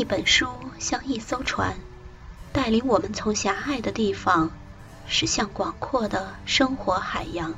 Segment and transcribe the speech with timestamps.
[0.00, 0.48] 一本书
[0.78, 1.76] 像一艘船，
[2.54, 4.50] 带领我们从狭隘的地方
[5.06, 7.52] 驶向广阔的生活海洋。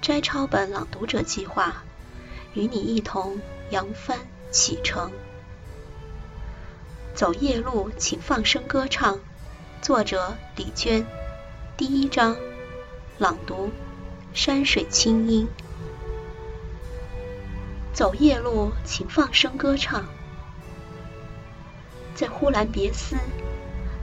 [0.00, 1.82] 摘抄本朗读者计划，
[2.54, 3.38] 与你一同
[3.68, 4.18] 扬帆
[4.50, 5.12] 启程。
[7.14, 9.20] 走夜路，请放声歌唱。
[9.82, 11.06] 作者：李娟。
[11.76, 12.34] 第一章，
[13.18, 13.70] 朗读：
[14.32, 15.46] 山水清音。
[17.92, 20.06] 走夜路，请放声歌唱。
[22.14, 23.16] 在呼兰别斯，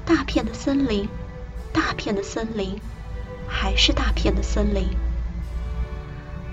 [0.05, 1.07] 大片的森林，
[1.71, 2.79] 大片的森林，
[3.47, 4.87] 还是大片的森林。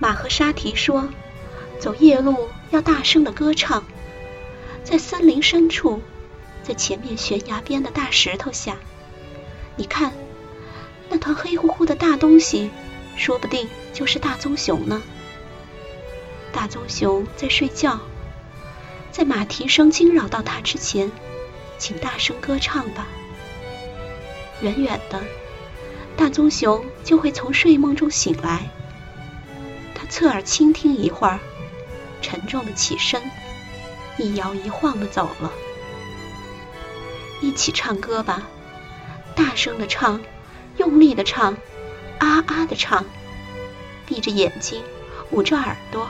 [0.01, 1.09] 马和沙提说
[1.81, 3.85] ：“走夜路要大声的歌唱，
[4.85, 6.01] 在森林深处，
[6.63, 8.77] 在前面悬崖边的大石头下，
[9.75, 10.13] 你看，
[11.09, 12.71] 那团黑乎乎的大东西，
[13.17, 15.03] 说不定就是大棕熊呢。
[16.53, 17.99] 大棕熊在睡觉，
[19.11, 21.11] 在马蹄声惊扰到它之前，
[21.79, 23.07] 请大声歌唱吧。
[24.61, 25.23] 远远的，
[26.17, 28.69] 大棕熊就会从睡梦中醒来。”
[29.95, 31.39] 他侧耳倾听一会儿，
[32.21, 33.23] 沉重的起身，
[34.17, 35.53] 一摇一晃的走了。
[37.41, 38.43] 一起唱歌吧，
[39.37, 40.21] 大声的唱，
[40.77, 41.57] 用力的唱，
[42.19, 43.05] 啊啊的唱，
[44.07, 44.83] 闭着眼睛，
[45.31, 46.09] 捂着耳朵，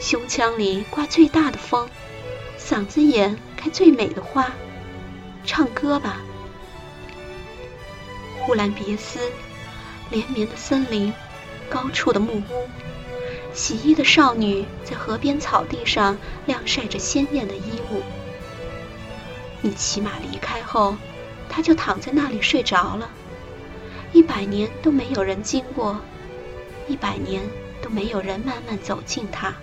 [0.00, 1.88] 胸腔里刮最大的风，
[2.56, 4.52] 嗓子眼开最美的花，
[5.44, 6.20] 唱歌吧。
[8.40, 9.20] 呼兰别斯，
[10.10, 11.12] 连绵的森林，
[11.68, 12.68] 高处的木屋。
[13.52, 16.16] 洗衣的少女在河边草地上
[16.46, 18.02] 晾晒着鲜艳的衣物。
[19.60, 20.96] 你骑马离开后，
[21.48, 23.10] 她就躺在那里睡着了。
[24.12, 25.98] 一百年都没有人经过，
[26.86, 27.42] 一百年
[27.82, 29.54] 都没有人慢慢走近她，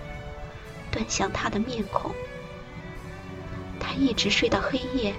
[0.90, 2.12] 端详她的面孔。
[3.80, 5.14] 她一直睡到黑夜，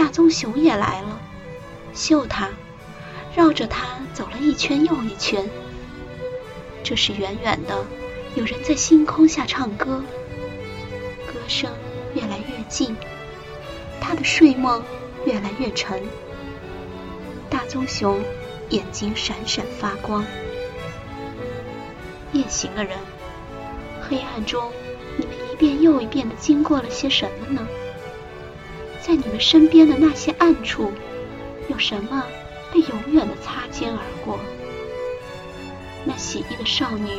[0.00, 1.20] 大棕熊也来了，
[1.92, 2.48] 嗅它，
[3.36, 5.46] 绕着它走了一圈又一圈。
[6.82, 7.84] 这是远远的，
[8.34, 10.02] 有人在星空下唱歌，
[11.26, 11.70] 歌声
[12.14, 12.96] 越来越近，
[14.00, 14.82] 他的睡梦
[15.26, 16.02] 越来越沉。
[17.50, 18.22] 大棕熊
[18.70, 20.24] 眼睛闪闪发光。
[22.32, 22.96] 夜行的人，
[24.00, 24.72] 黑暗中，
[25.18, 27.68] 你们一遍又一遍的经过了些什么呢？
[29.00, 30.92] 在你们身边的那些暗处，
[31.68, 32.24] 有什么
[32.72, 34.38] 被永远的擦肩而过？
[36.04, 37.10] 那洗衣的少女，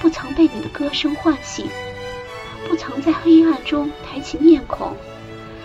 [0.00, 1.66] 不曾被你的歌声唤醒，
[2.68, 4.96] 不曾在黑暗中抬起面孔，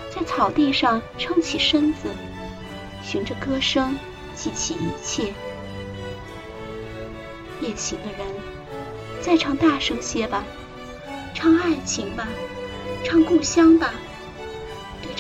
[0.10, 2.10] 在草地上撑起身子，
[3.04, 3.98] 循着歌声
[4.36, 5.34] 记起一切。
[7.62, 8.28] 夜行的人，
[9.22, 10.44] 再唱大声些吧，
[11.34, 12.28] 唱爱情吧，
[13.04, 13.94] 唱故乡吧，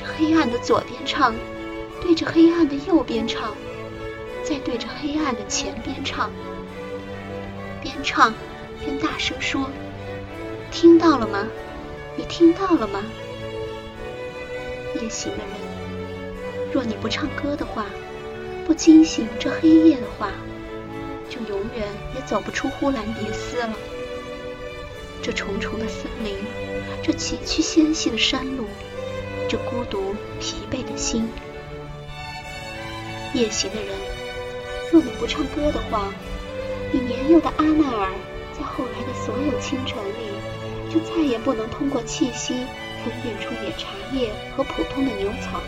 [0.07, 1.35] 黑暗的左边唱，
[2.01, 3.55] 对着黑暗的右边唱，
[4.43, 6.31] 再对着黑暗的前边唱。
[7.81, 8.33] 边唱
[8.79, 9.69] 边大声说
[10.71, 11.47] ：“听到了吗？
[12.15, 13.03] 你听到了吗？”
[14.99, 17.85] 夜行的人，若你不唱歌的话，
[18.65, 20.31] 不惊醒这黑夜的话，
[21.29, 23.73] 就永远也走不出呼兰别斯了。
[25.21, 26.35] 这重重的森林，
[27.03, 28.65] 这崎岖纤细的山路，
[29.49, 31.29] 这孤独疲惫的心。
[33.33, 33.95] 夜行的人，
[34.91, 36.07] 若你不唱歌的话，
[36.91, 38.11] 你年幼的阿奈尔，
[38.57, 42.53] 在后来的所有清晨里，就再也不能通过气息
[43.03, 45.61] 分辨出野茶叶和普通的牛草。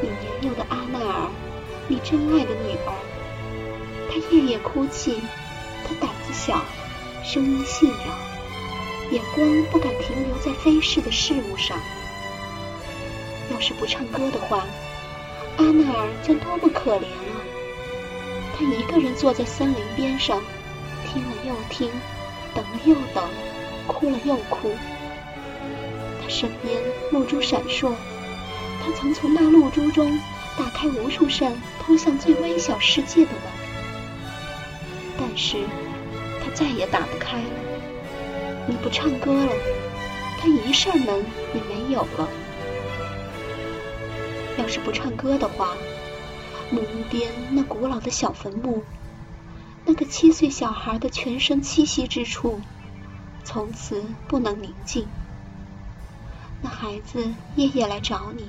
[0.00, 1.30] 你年幼的阿奈尔，
[1.88, 2.94] 你真爱的女儿，
[4.08, 5.16] 她夜夜哭泣，
[5.84, 6.64] 她胆子小，
[7.24, 7.96] 声音细弱
[9.10, 11.78] 眼光不敢停留在飞逝的事物上。
[13.56, 14.66] 要是不唱歌的话，
[15.56, 17.40] 阿奈尔将多么可怜啊！
[18.54, 20.42] 他一个人坐在森林边上，
[21.06, 21.90] 听了又听，
[22.54, 23.24] 等了又等，
[23.86, 24.76] 哭了又哭。
[26.20, 26.78] 他身边
[27.10, 27.94] 露珠闪烁，
[28.84, 30.20] 他曾从那露珠中
[30.58, 33.40] 打开无数扇通向最微小世界的门，
[35.18, 35.56] 但是
[36.44, 37.48] 他再也打不开了。
[38.66, 39.52] 你不唱歌了，
[40.38, 41.24] 他一扇门
[41.54, 42.28] 也没有了。
[44.58, 45.76] 要是不唱歌的话。
[46.68, 48.82] 木屋边那古老的小坟墓，
[49.84, 52.60] 那个七岁小孩的全身栖息之处，
[53.44, 55.06] 从此不能宁静。
[56.60, 58.48] 那孩子夜夜来找你，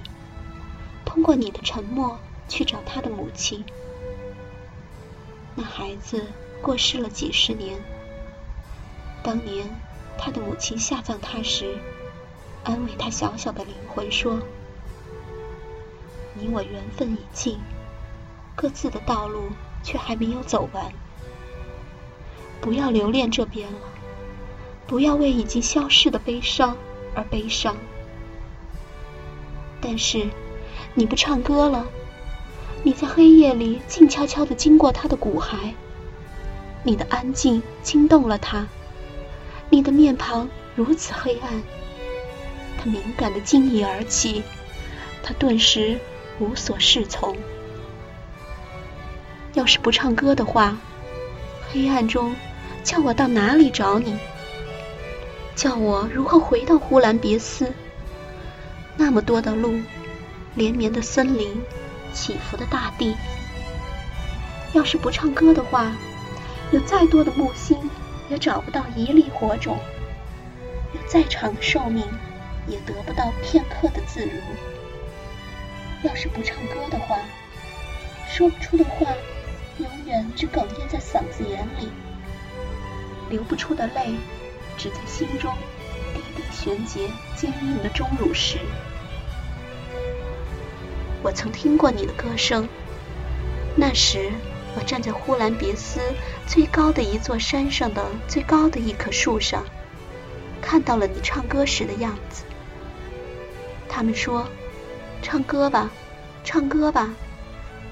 [1.06, 3.63] 通过你的沉默去找他的母亲。
[5.54, 6.25] 那孩子
[6.63, 7.80] 过世了几十年。
[9.21, 9.69] 当年
[10.18, 11.77] 他的母亲下葬他时，
[12.63, 14.42] 安慰他小小的灵魂说
[16.39, 17.60] ：“你我缘分已尽，
[18.56, 19.50] 各自的道路
[19.84, 20.92] 却还没有走完。
[22.62, 23.80] 不要留恋这边了，
[24.86, 26.78] 不要为已经消逝的悲伤
[27.16, 27.75] 而悲伤。
[29.80, 30.28] 但是，
[30.94, 31.86] 你不唱歌了，
[32.83, 35.74] 你在黑夜里静悄悄地经过他的骨骸，
[36.83, 38.68] 你的安静惊动了他，
[39.69, 41.62] 你的面庞如此黑暗。”
[42.80, 44.44] 他敏感的惊疑而起，
[45.24, 46.00] 他顿时
[46.39, 47.36] 无所适从。
[49.54, 50.78] 要是不唱歌的话，
[51.72, 52.36] 黑暗中
[52.84, 54.18] 叫我到哪里找你？
[55.56, 57.74] 叫我如何回到呼兰别斯？
[58.95, 59.80] 那么多的路，
[60.56, 61.62] 连绵的森林，
[62.13, 63.16] 起伏的大地。
[64.74, 65.92] 要是不唱歌的话，
[66.72, 67.78] 有再多的木星
[68.30, 69.78] 也找不到一粒火种，
[70.94, 72.06] 有再长的寿命。
[72.69, 74.30] 也得不到片刻的自如。
[76.03, 77.17] 要是不唱歌的话，
[78.29, 79.07] 说不出的话，
[79.79, 81.89] 永远只哽咽在嗓子眼里；
[83.29, 84.15] 流不出的泪，
[84.77, 85.51] 只在心中
[86.13, 88.59] 滴滴旋结坚硬的钟乳石。
[91.23, 92.69] 我曾听过你的歌声，
[93.75, 94.31] 那时
[94.75, 95.99] 我站在呼兰别斯
[96.45, 99.65] 最高的一座山上的最高的一棵树上，
[100.61, 102.44] 看到了你唱歌时的样子。
[103.89, 104.47] 他们说
[105.22, 105.90] ：“唱歌吧，
[106.44, 107.14] 唱歌吧，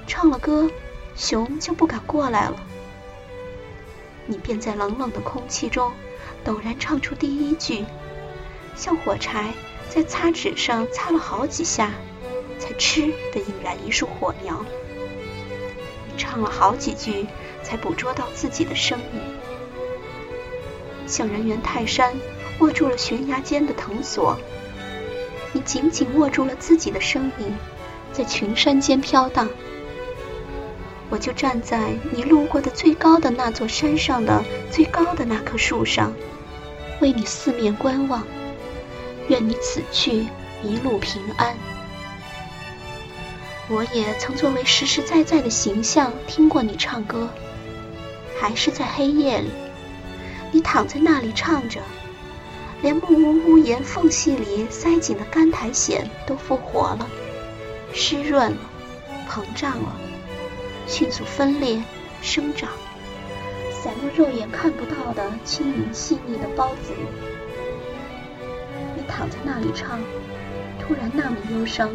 [0.08, 0.70] 唱了歌，
[1.16, 2.56] 熊就不敢过来了。”
[4.28, 5.92] 你便在冷冷的空气中
[6.44, 7.86] 陡然唱出第一句，
[8.76, 9.54] 像火柴
[9.90, 11.92] 在擦纸上擦了好几下，
[12.58, 14.66] 才嗤的引燃一束火苗。
[16.08, 17.28] 你唱了好几句，
[17.62, 19.22] 才捕捉到自己的声音，
[21.06, 22.16] 像人猿泰山
[22.60, 24.38] 握住了悬崖间的藤索。
[25.56, 27.56] 你紧紧握住了自己的声音，
[28.12, 29.48] 在群山间飘荡。
[31.10, 36.14] 我就站在你路过的最高的那座山上的最高的那棵树上，
[37.00, 38.28] 为你四面观望。
[39.30, 40.26] 愿你此去
[40.62, 41.56] 一路平安。
[43.70, 47.30] 我也曾作为实实在在的形象听过你唱歌，
[48.38, 49.52] 还是在黑夜里，
[50.52, 51.80] 你躺在那里唱着。
[52.86, 57.10] 连木屋屋檐缝隙里塞紧的干苔藓都复活了，
[57.92, 58.58] 湿润了，
[59.28, 59.96] 膨胀了，
[60.86, 61.82] 迅速分裂、
[62.22, 62.70] 生长，
[63.72, 66.94] 散落肉眼看不到的轻盈细腻的孢子。
[68.96, 70.00] 你躺在那里唱，
[70.80, 71.90] 突然那么忧伤，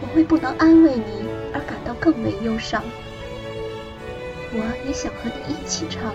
[0.00, 2.84] 我为不能安慰你而感到更为忧伤。
[4.52, 6.14] 我也想和你一起唱，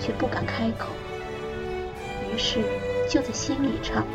[0.00, 0.88] 却不敢开口。
[2.32, 2.60] 于是
[3.08, 4.06] 就在心里唱，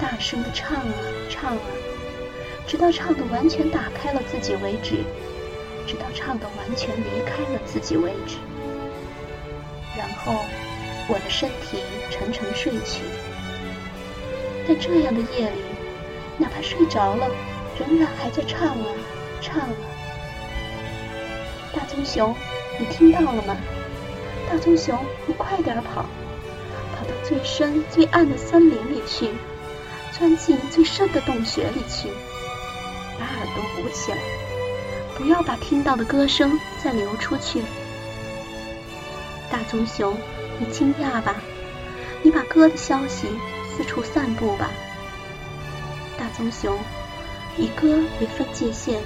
[0.00, 0.94] 大声的唱啊
[1.28, 1.62] 唱啊，
[2.66, 5.04] 直到唱的完全打开了自己为止，
[5.86, 8.36] 直到唱的完全离开了自己为止。
[9.96, 10.32] 然后
[11.08, 13.02] 我的身体沉沉睡去。
[14.66, 15.60] 在这样的夜里，
[16.38, 17.26] 哪怕睡着了，
[17.78, 18.86] 仍然还在唱啊
[19.40, 19.68] 唱啊。
[21.74, 22.34] 大棕熊，
[22.78, 23.56] 你听到了吗？
[24.50, 26.06] 大棕熊，你快点跑！
[27.24, 29.30] 最深最暗的森林里去，
[30.12, 32.08] 钻进最深的洞穴里去，
[33.18, 34.18] 把耳朵捂起来，
[35.16, 37.62] 不要把听到的歌声再流出去。
[39.50, 40.16] 大棕熊，
[40.58, 41.36] 你惊讶吧？
[42.22, 43.28] 你把歌的消息
[43.76, 44.70] 四处散布吧。
[46.18, 46.78] 大棕熊，
[47.56, 49.00] 以歌为分界线，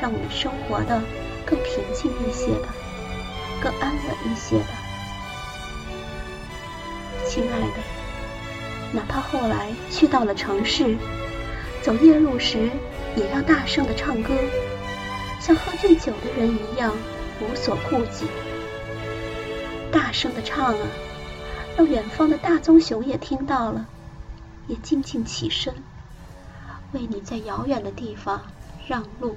[0.00, 1.02] 让我们生活的
[1.44, 2.74] 更平静一些吧，
[3.62, 4.79] 更安稳一些吧。
[7.30, 7.76] 亲爱的，
[8.92, 10.96] 哪怕后来去到了城市，
[11.80, 12.68] 走夜路时，
[13.14, 14.34] 也要大声的唱歌，
[15.38, 16.92] 像喝醉酒的人一样
[17.40, 18.26] 无所顾忌。
[19.92, 20.86] 大声的唱啊，
[21.76, 23.86] 让远方的大棕熊也听到了，
[24.66, 25.72] 也静静起身，
[26.90, 28.42] 为你在遥远的地方
[28.88, 29.36] 让路。